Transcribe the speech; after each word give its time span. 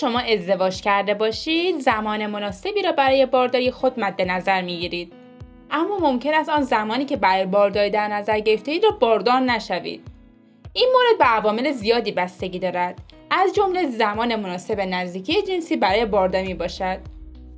شما 0.00 0.20
ازدواج 0.20 0.80
کرده 0.80 1.14
باشید 1.14 1.80
زمان 1.80 2.26
مناسبی 2.26 2.82
را 2.82 2.92
برای 2.92 3.26
بارداری 3.26 3.70
خود 3.70 4.00
مد 4.00 4.22
نظر 4.22 4.62
می 4.62 4.78
گیرید. 4.78 5.12
اما 5.70 5.98
ممکن 5.98 6.34
است 6.34 6.48
آن 6.48 6.62
زمانی 6.62 7.04
که 7.04 7.16
برای 7.16 7.46
بارداری 7.46 7.90
در 7.90 8.08
نظر 8.08 8.40
گرفته 8.40 8.78
را 8.78 8.90
باردار 8.90 9.40
نشوید. 9.40 10.06
این 10.72 10.88
مورد 10.92 11.18
به 11.18 11.24
عوامل 11.24 11.72
زیادی 11.72 12.12
بستگی 12.12 12.58
دارد 12.58 12.98
از 13.30 13.54
جمله 13.54 13.90
زمان 13.90 14.36
مناسب 14.36 14.80
نزدیکی 14.80 15.42
جنسی 15.42 15.76
برای 15.76 16.06
بارداری 16.06 16.54
باشد. 16.54 16.98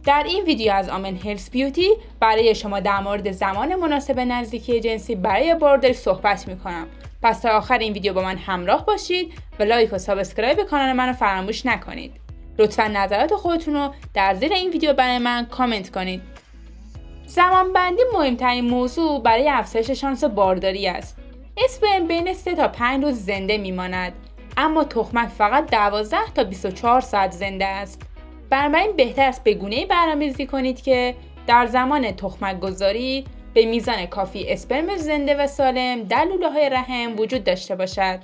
در 0.05 0.25
این 0.27 0.45
ویدیو 0.45 0.73
از 0.73 0.89
آمن 0.89 1.17
هلس 1.17 1.51
بیوتی 1.51 1.91
برای 2.21 2.55
شما 2.55 2.81
در 2.81 3.01
مورد 3.01 3.31
زمان 3.33 3.75
مناسب 3.75 4.21
نزدیکی 4.21 4.81
جنسی 4.81 5.15
برای 5.15 5.55
بارداری 5.55 5.95
صحبت 5.95 6.49
می 6.49 6.59
کنم. 6.59 6.87
پس 7.23 7.41
تا 7.41 7.49
آخر 7.49 7.79
این 7.79 7.93
ویدیو 7.93 8.13
با 8.13 8.23
من 8.23 8.37
همراه 8.37 8.87
باشید 8.87 9.33
و 9.59 9.63
لایک 9.63 9.93
و 9.93 9.99
subscribe 9.99 10.63
کانال 10.63 10.93
من 10.93 11.07
رو 11.07 11.13
فراموش 11.13 11.67
نکنید. 11.67 12.24
لطفا 12.59 12.89
نظرات 12.89 13.35
خودتون 13.35 13.75
رو 13.75 13.95
در 14.15 14.35
زیر 14.35 14.53
این 14.53 14.71
ویدیو 14.71 14.93
برای 14.93 15.19
من 15.19 15.47
کامنت 15.47 15.91
کنید. 15.91 16.23
زمان 17.27 17.73
بندی 17.73 18.03
مهمترین 18.15 18.65
موضوع 18.65 19.23
برای 19.23 19.49
افزایش 19.49 19.91
شانس 19.91 20.25
بارداری 20.25 20.89
است. 20.89 21.17
اسپرم 21.65 22.07
بین 22.07 22.35
3 22.35 22.55
تا 22.55 22.69
5 22.69 23.05
روز 23.05 23.15
زنده 23.15 23.59
میماند 23.59 24.13
اما 24.57 24.85
تخمک 24.85 25.29
فقط 25.29 25.71
12 25.71 26.17
تا 26.35 26.45
24 26.45 27.01
ساعت 27.01 27.31
زنده 27.31 27.67
است. 27.67 28.03
بنابراین 28.51 28.93
بهتر 28.97 29.29
است 29.29 29.45
به 29.45 29.55
گونه 29.55 29.87
برنامه‌ریزی 29.87 30.47
کنید 30.47 30.83
که 30.83 31.15
در 31.47 31.67
زمان 31.67 32.13
تخمک 32.13 32.61
گذاری 32.61 33.25
به 33.55 33.67
میزان 33.67 34.07
کافی 34.07 34.45
اسپرم 34.49 34.97
زنده 34.97 35.35
و 35.35 35.47
سالم 35.47 36.03
در 36.03 36.25
لوله 36.25 36.51
های 36.51 36.69
رحم 36.69 37.19
وجود 37.19 37.45
داشته 37.45 37.77
باشد. 37.77 38.21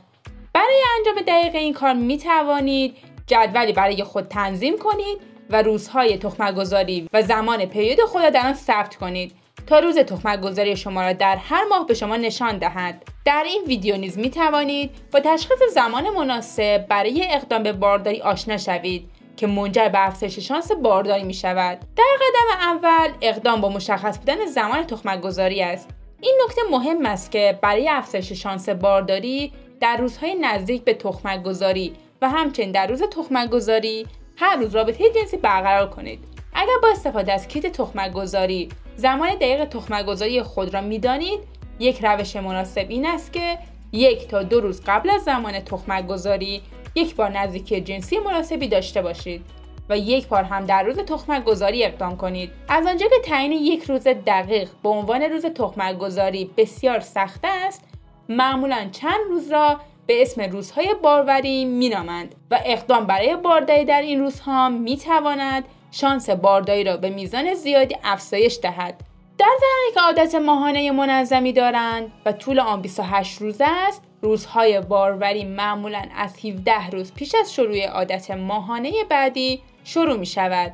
برای 0.52 0.82
انجام 0.98 1.24
دقیق 1.26 1.54
این 1.54 1.72
کار 1.72 1.92
می 1.92 2.18
توانید 2.18 2.96
جدولی 3.30 3.72
برای 3.72 4.04
خود 4.04 4.28
تنظیم 4.28 4.78
کنید 4.78 5.18
و 5.50 5.62
روزهای 5.62 6.18
تخمک 6.18 6.54
گذاری 6.54 7.08
و 7.12 7.22
زمان 7.22 7.66
پریود 7.66 8.00
خود 8.00 8.22
را 8.22 8.30
در 8.30 8.46
آن 8.46 8.54
ثبت 8.54 8.96
کنید 8.96 9.32
تا 9.66 9.78
روز 9.78 9.98
تخمک 9.98 10.40
گذاری 10.40 10.76
شما 10.76 11.02
را 11.02 11.12
در 11.12 11.36
هر 11.36 11.64
ماه 11.70 11.86
به 11.86 11.94
شما 11.94 12.16
نشان 12.16 12.58
دهد. 12.58 13.02
در 13.24 13.42
این 13.46 13.64
ویدیو 13.66 13.96
نیز 13.96 14.18
می 14.18 14.30
توانید 14.30 14.90
با 15.12 15.20
تشخیص 15.20 15.58
زمان 15.74 16.10
مناسب 16.10 16.86
برای 16.88 17.26
اقدام 17.30 17.62
به 17.62 17.72
بارداری 17.72 18.20
آشنا 18.20 18.56
شوید 18.56 19.10
که 19.36 19.46
منجر 19.46 19.88
به 19.88 20.06
افزایش 20.06 20.38
شانس 20.38 20.72
بارداری 20.72 21.24
می 21.24 21.34
شود. 21.34 21.78
در 21.96 22.04
قدم 22.20 22.60
اول 22.60 23.08
اقدام 23.20 23.60
با 23.60 23.68
مشخص 23.68 24.18
بودن 24.18 24.46
زمان 24.46 24.86
تخمک 24.86 25.20
گذاری 25.20 25.62
است. 25.62 25.88
این 26.20 26.40
نکته 26.44 26.60
مهم 26.70 27.06
است 27.06 27.30
که 27.30 27.58
برای 27.62 27.88
افزایش 27.88 28.32
شانس 28.32 28.68
بارداری 28.68 29.52
در 29.80 29.96
روزهای 29.96 30.34
نزدیک 30.34 30.84
به 30.84 30.94
تخمک 30.94 31.42
گذاری 31.42 31.92
و 32.22 32.28
همچنین 32.28 32.72
در 32.72 32.86
روز 32.86 33.02
تخمک 33.02 33.50
گذاری 33.50 34.06
هر 34.36 34.56
روز 34.56 34.74
رابطه 34.74 35.10
جنسی 35.10 35.36
برقرار 35.36 35.90
کنید. 35.90 36.18
اگر 36.54 36.78
با 36.82 36.88
استفاده 36.88 37.32
از 37.32 37.48
کیت 37.48 37.66
تخمک 37.66 38.12
گذاری 38.12 38.68
زمان 38.96 39.34
دقیق 39.34 39.64
تخمک 39.64 40.06
گذاری 40.06 40.42
خود 40.42 40.74
را 40.74 40.80
می‌دانید 40.80 41.40
یک 41.78 42.04
روش 42.04 42.36
مناسب 42.36 42.86
این 42.88 43.06
است 43.06 43.32
که 43.32 43.58
یک 43.92 44.28
تا 44.28 44.42
دو 44.42 44.60
روز 44.60 44.82
قبل 44.86 45.10
از 45.10 45.22
زمان 45.22 45.60
تخمک 45.60 46.06
گذاری 46.06 46.62
یک 46.94 47.14
بار 47.14 47.30
نزدیکی 47.30 47.80
جنسی 47.80 48.18
مناسبی 48.18 48.68
داشته 48.68 49.02
باشید 49.02 49.44
و 49.88 49.98
یک 49.98 50.28
بار 50.28 50.44
هم 50.44 50.66
در 50.66 50.82
روز 50.82 50.96
تخمک 50.98 51.44
گذاری 51.44 51.84
اقدام 51.84 52.16
کنید 52.16 52.50
از 52.68 52.86
آنجا 52.86 53.06
که 53.08 53.20
تعیین 53.24 53.52
یک 53.52 53.84
روز 53.84 54.02
دقیق 54.02 54.68
به 54.82 54.88
عنوان 54.88 55.22
روز 55.22 55.46
تخمک 55.46 55.98
گذاری 55.98 56.50
بسیار 56.56 57.00
سخت 57.00 57.40
است 57.44 57.84
معمولا 58.28 58.88
چند 58.92 59.20
روز 59.28 59.52
را 59.52 59.80
به 60.10 60.22
اسم 60.22 60.42
روزهای 60.42 60.94
باروری 61.02 61.64
مینامند 61.64 62.34
و 62.50 62.60
اقدام 62.64 63.06
برای 63.06 63.36
بارداری 63.36 63.84
در 63.84 64.02
این 64.02 64.20
روزها 64.20 64.68
می‌تواند 64.68 65.64
شانس 65.90 66.30
بارداری 66.30 66.84
را 66.84 66.96
به 66.96 67.10
میزان 67.10 67.54
زیادی 67.54 67.96
افزایش 68.04 68.58
دهد 68.62 69.00
در 69.38 69.46
زنانی 69.60 69.94
که 69.94 70.00
عادت 70.00 70.34
ماهانه 70.34 70.90
منظمی 70.90 71.52
دارند 71.52 72.12
و 72.26 72.32
طول 72.32 72.60
آن 72.60 72.82
28 72.82 73.40
روز 73.40 73.60
است 73.64 74.02
روزهای 74.22 74.80
باروری 74.80 75.44
معمولا 75.44 76.02
از 76.16 76.44
17 76.44 76.90
روز 76.90 77.14
پیش 77.14 77.34
از 77.34 77.54
شروع 77.54 77.86
عادت 77.86 78.30
ماهانه 78.30 78.92
بعدی 79.10 79.62
شروع 79.84 80.16
می 80.16 80.26
شود 80.26 80.72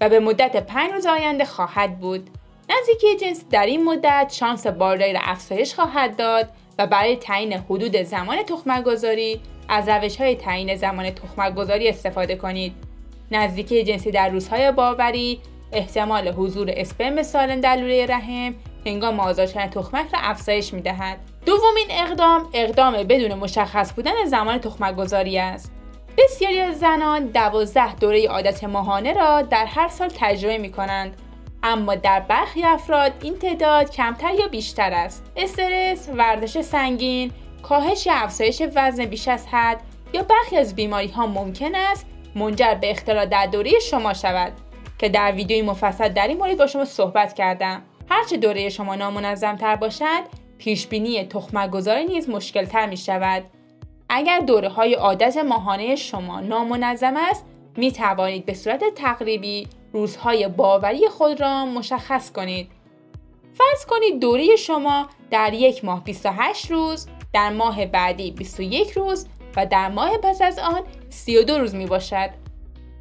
و 0.00 0.08
به 0.08 0.20
مدت 0.20 0.66
5 0.66 0.92
روز 0.92 1.06
آینده 1.06 1.44
خواهد 1.44 1.98
بود. 1.98 2.30
نزدیکی 2.70 3.16
جنس 3.16 3.44
در 3.50 3.66
این 3.66 3.84
مدت 3.84 4.32
شانس 4.38 4.66
بارداری 4.66 5.12
را 5.12 5.20
افزایش 5.22 5.74
خواهد 5.74 6.16
داد 6.16 6.48
و 6.78 6.86
برای 6.86 7.16
تعیین 7.16 7.52
حدود 7.52 8.02
زمان 8.02 8.42
تخمک 8.42 8.84
گذاری 8.84 9.40
از 9.68 9.88
روش 9.88 10.16
های 10.16 10.34
تعیین 10.34 10.76
زمان 10.76 11.10
تخمک 11.10 11.54
گذاری 11.54 11.88
استفاده 11.88 12.36
کنید. 12.36 12.72
نزدیکی 13.30 13.84
جنسی 13.84 14.10
در 14.10 14.28
روزهای 14.28 14.72
باروری 14.72 15.40
احتمال 15.72 16.28
حضور 16.28 16.70
اسپرم 16.76 17.22
سالم 17.22 17.60
در 17.60 17.76
لوله 17.76 18.06
رحم 18.06 18.54
هنگام 18.86 19.20
آزاد 19.20 19.48
شدن 19.48 19.66
تخمک 19.66 20.06
را 20.12 20.20
افزایش 20.22 20.74
می 20.74 20.80
دهد. 20.80 21.18
دومین 21.46 21.86
اقدام 21.90 22.48
اقدام 22.54 23.02
بدون 23.02 23.34
مشخص 23.34 23.92
بودن 23.92 24.24
زمان 24.24 24.58
تخمک 24.58 24.96
گذاری 24.96 25.38
است. 25.38 25.72
بسیاری 26.18 26.60
از 26.60 26.78
زنان 26.78 27.26
دوازده 27.26 27.94
دوره 27.94 28.28
عادت 28.28 28.64
ماهانه 28.64 29.12
را 29.12 29.42
در 29.42 29.66
هر 29.66 29.88
سال 29.88 30.08
تجربه 30.08 30.58
می 30.58 30.72
کنند 30.72 31.16
اما 31.68 31.94
در 31.94 32.20
برخی 32.20 32.64
افراد 32.64 33.12
این 33.22 33.38
تعداد 33.38 33.90
کمتر 33.90 34.34
یا 34.34 34.48
بیشتر 34.48 34.92
است. 34.92 35.32
استرس، 35.36 36.08
ورزش 36.14 36.60
سنگین، 36.60 37.30
کاهش 37.62 38.06
یا 38.06 38.12
افزایش 38.14 38.62
وزن 38.74 39.04
بیش 39.04 39.28
از 39.28 39.46
حد 39.46 39.80
یا 40.12 40.22
برخی 40.22 40.56
از 40.56 40.74
بیماری 40.74 41.08
ها 41.08 41.26
ممکن 41.26 41.74
است 41.74 42.06
منجر 42.34 42.74
به 42.74 42.90
اختلال 42.90 43.26
در 43.26 43.46
دوره 43.46 43.70
شما 43.90 44.14
شود 44.14 44.52
که 44.98 45.08
در 45.08 45.32
ویدیوی 45.32 45.62
مفصل 45.62 46.08
در 46.08 46.28
این 46.28 46.38
مورد 46.38 46.58
با 46.58 46.66
شما 46.66 46.84
صحبت 46.84 47.34
کردم. 47.34 47.82
هرچه 48.10 48.36
دوره 48.36 48.68
شما 48.68 48.94
نامنظم 48.94 49.56
تر 49.56 49.76
باشد 49.76 50.22
پیش 50.58 50.86
بینی 50.86 51.24
تخمک 51.24 51.70
گذاری 51.70 52.04
نیز 52.04 52.28
مشکل 52.28 52.64
تر 52.64 52.86
می 52.86 52.96
شود. 52.96 53.44
اگر 54.08 54.40
دوره 54.40 54.68
های 54.68 54.94
عادت 54.94 55.36
ماهانه 55.36 55.96
شما 55.96 56.40
نامنظم 56.40 57.14
است 57.16 57.46
می 57.76 57.92
توانید 57.92 58.46
به 58.46 58.54
صورت 58.54 58.94
تقریبی 58.94 59.66
روزهای 59.92 60.48
باوری 60.48 61.08
خود 61.08 61.40
را 61.40 61.66
مشخص 61.66 62.32
کنید. 62.32 62.70
فرض 63.54 63.86
کنید 63.86 64.20
دوره 64.20 64.56
شما 64.56 65.08
در 65.30 65.54
یک 65.54 65.84
ماه 65.84 66.04
28 66.04 66.70
روز، 66.70 67.08
در 67.32 67.50
ماه 67.50 67.86
بعدی 67.86 68.30
21 68.30 68.90
روز 68.90 69.26
و 69.56 69.66
در 69.66 69.88
ماه 69.88 70.18
پس 70.18 70.42
از 70.42 70.58
آن 70.58 70.82
32 71.10 71.58
روز 71.58 71.74
می 71.74 71.86
باشد. 71.86 72.30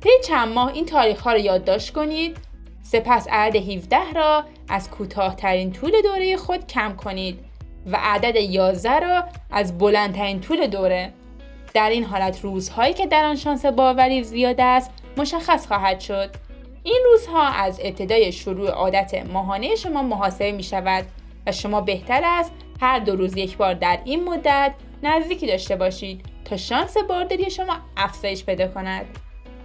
طی 0.02 0.10
چند 0.28 0.54
ماه 0.54 0.74
این 0.74 0.86
تاریخ 0.86 1.22
ها 1.22 1.32
را 1.32 1.38
یادداشت 1.38 1.94
کنید 1.94 2.38
سپس 2.82 3.28
عدد 3.30 3.56
17 3.56 4.14
را 4.16 4.44
از 4.70 4.90
کوتاهترین 4.90 5.72
طول 5.72 5.92
دوره 6.02 6.38
خود 6.38 6.68
کم 6.68 6.96
کنید 6.96 7.40
و 7.86 7.98
عدد 8.02 8.36
11 8.36 9.00
را 9.00 9.24
از 9.52 9.78
بلندترین 9.78 10.42
طول 10.42 10.68
دوره 10.68 11.14
در 11.78 11.90
این 11.90 12.04
حالت 12.04 12.42
روزهایی 12.42 12.94
که 12.94 13.08
در 13.08 13.24
آن 13.24 13.36
شانس 13.36 13.66
باوری 13.66 14.24
زیاد 14.24 14.62
است 14.62 14.92
مشخص 15.18 15.68
خواهد 15.68 16.00
شد. 16.00 16.30
این 16.84 17.02
روزها 17.12 17.48
از 17.48 17.80
ابتدای 17.84 18.32
شروع 18.32 18.70
عادت 18.70 19.26
ماهانه 19.34 19.76
شما 19.76 20.02
محاسبه 20.02 20.52
می 20.52 20.64
شود 20.64 21.06
و 21.48 21.52
شما 21.52 21.82
بهتر 21.82 22.22
است 22.24 22.52
هر 22.82 23.00
دو 23.00 23.16
روز 23.16 23.38
یک 23.38 23.58
بار 23.58 23.74
در 23.74 24.00
این 24.06 24.24
مدت 24.24 24.74
نزدیکی 25.04 25.48
داشته 25.48 25.76
باشید 25.76 26.26
تا 26.46 26.58
شانس 26.58 26.98
بارداری 26.98 27.52
شما 27.52 27.74
افزایش 27.98 28.46
پیدا 28.46 28.68
کند. 28.68 29.06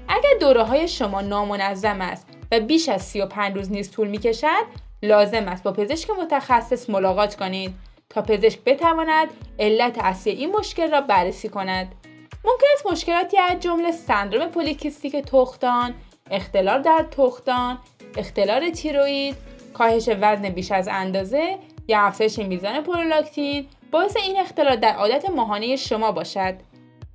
اگر 0.09 0.39
دوره 0.41 0.63
های 0.63 0.89
شما 0.89 1.21
نامنظم 1.21 2.01
است 2.01 2.27
و 2.53 2.61
بیش 2.61 2.89
از 2.89 3.03
35 3.03 3.57
روز 3.57 3.73
نیز 3.73 3.91
طول 3.91 4.09
می 4.09 4.19
کشد 4.19 4.65
لازم 5.03 5.49
است 5.49 5.63
با 5.63 5.73
پزشک 5.73 6.11
متخصص 6.11 6.91
ملاقات 6.91 7.37
کنید 7.37 7.75
تا 8.11 8.23
پزشک 8.23 8.65
بتواند 8.65 9.29
علت 9.59 9.99
اصلی 9.99 10.33
این 10.33 10.53
مشکل 10.57 10.91
را 10.91 11.01
بررسی 11.01 11.49
کند. 11.49 11.95
ممکن 12.45 12.67
است 12.75 12.87
مشکلاتی 12.93 13.39
از 13.39 13.61
جمله 13.61 13.93
سندروم 13.93 14.47
پولیکیستیک 14.47 15.17
تختان 15.17 15.95
اختلال 16.31 16.83
در 16.83 17.07
تختان 17.11 17.79
اختلال 18.17 18.71
تیروید 18.71 19.37
کاهش 19.75 20.09
وزن 20.09 20.49
بیش 20.49 20.73
از 20.73 20.89
اندازه 20.89 21.59
یا 21.89 22.01
افزایش 22.01 22.39
میزان 22.39 22.81
پرولاکتین 22.81 23.67
باعث 23.91 24.17
این 24.17 24.41
اختلال 24.41 24.77
در 24.77 24.95
عادت 24.95 25.31
ماهانه 25.31 25.77
شما 25.77 26.13
باشد. 26.13 26.55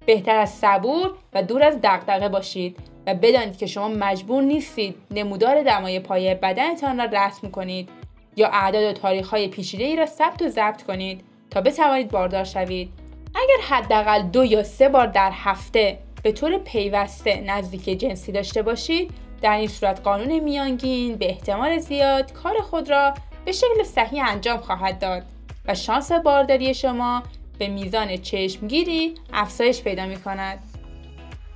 بهتر 0.05 0.35
از 0.35 0.49
صبور 0.49 1.13
و 1.33 1.43
دور 1.43 1.63
از 1.63 1.79
دغدغه 1.83 2.29
باشید 2.29 2.77
و 3.07 3.13
بدانید 3.13 3.57
که 3.57 3.65
شما 3.65 3.87
مجبور 3.87 4.43
نیستید 4.43 4.95
نمودار 5.11 5.63
دمای 5.63 5.99
پایه 5.99 6.35
بدنتان 6.35 6.97
را 6.97 7.05
رسم 7.05 7.51
کنید 7.51 7.89
یا 8.35 8.47
اعداد 8.47 8.83
و 8.83 8.99
تاریخ 8.99 9.29
های 9.29 9.95
را 9.95 10.05
ثبت 10.05 10.41
و 10.41 10.49
ضبط 10.49 10.83
کنید 10.83 11.21
تا 11.49 11.61
بتوانید 11.61 12.11
باردار 12.11 12.43
شوید. 12.43 13.06
اگر 13.37 13.63
حداقل 13.69 14.21
دو 14.21 14.45
یا 14.45 14.63
سه 14.63 14.89
بار 14.89 15.07
در 15.07 15.31
هفته 15.33 15.99
به 16.23 16.31
طور 16.31 16.57
پیوسته 16.57 17.41
نزدیک 17.41 17.99
جنسی 17.99 18.31
داشته 18.31 18.61
باشید 18.61 19.11
در 19.41 19.57
این 19.57 19.67
صورت 19.67 20.01
قانون 20.01 20.39
میانگین 20.39 21.15
به 21.15 21.29
احتمال 21.29 21.77
زیاد 21.77 22.33
کار 22.33 22.61
خود 22.61 22.89
را 22.89 23.13
به 23.45 23.51
شکل 23.51 23.83
صحیح 23.83 24.29
انجام 24.29 24.57
خواهد 24.57 24.99
داد 24.99 25.23
و 25.65 25.75
شانس 25.75 26.11
بارداری 26.11 26.73
شما 26.73 27.23
به 27.59 27.67
میزان 27.67 28.17
چشمگیری 28.17 29.15
افزایش 29.33 29.81
پیدا 29.81 30.05
می 30.05 30.17
کند. 30.17 30.59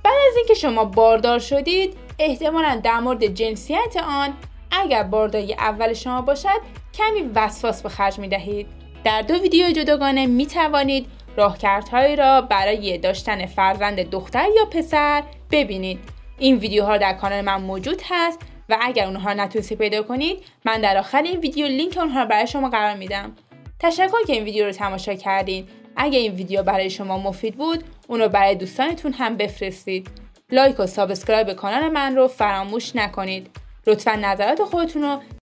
بعد 0.04 0.14
از 0.28 0.36
اینکه 0.36 0.54
شما 0.54 0.84
باردار 0.84 1.38
شدید 1.38 1.96
احتمالا 2.18 2.80
در 2.84 3.00
مورد 3.00 3.26
جنسیت 3.26 3.96
آن 4.06 4.34
اگر 4.70 5.02
بارداری 5.02 5.54
اول 5.54 5.92
شما 5.92 6.22
باشد 6.22 6.60
کمی 6.94 7.30
وسواس 7.34 7.82
به 7.82 7.88
خرج 7.88 8.18
می 8.18 8.28
دهید. 8.28 8.66
در 9.04 9.22
دو 9.22 9.34
ویدیو 9.34 9.70
جداگانه 9.70 10.26
می 10.26 10.46
توانید 10.46 11.06
راهکردهایی 11.36 12.16
را 12.16 12.40
برای 12.40 12.98
داشتن 12.98 13.46
فرزند 13.46 14.10
دختر 14.10 14.46
یا 14.56 14.64
پسر 14.64 15.22
ببینید. 15.50 15.98
این 16.38 16.56
ویدیوها 16.56 16.96
در 16.96 17.12
کانال 17.12 17.40
من 17.40 17.60
موجود 17.60 18.02
هست 18.10 18.38
و 18.68 18.78
اگر 18.80 19.06
اونها 19.06 19.32
نتونستید 19.32 19.78
پیدا 19.78 20.02
کنید 20.02 20.38
من 20.64 20.80
در 20.80 20.96
آخر 20.96 21.22
این 21.22 21.40
ویدیو 21.40 21.66
لینک 21.66 21.96
اونها 21.96 22.22
رو 22.22 22.28
برای 22.28 22.46
شما 22.46 22.68
قرار 22.68 22.96
میدم. 22.96 23.32
تشکر 23.78 24.24
که 24.26 24.32
این 24.32 24.44
ویدیو 24.44 24.64
رو 24.64 24.72
تماشا 24.72 25.14
کردین. 25.14 25.68
اگر 25.96 26.18
این 26.18 26.32
ویدیو 26.32 26.62
برای 26.62 26.90
شما 26.90 27.18
مفید 27.18 27.56
بود 27.56 27.84
اون 28.08 28.20
رو 28.20 28.28
برای 28.28 28.54
دوستانتون 28.54 29.12
هم 29.12 29.36
بفرستید. 29.36 30.08
لایک 30.50 30.80
و 30.80 30.86
subscribe 30.86 31.52
کانال 31.52 31.88
من 31.88 32.16
رو 32.16 32.28
فراموش 32.28 32.96
نکنید. 32.96 33.50
لطفا 33.86 34.10
نظرات 34.10 34.62
خودتون 34.62 35.02
رو 35.02 35.20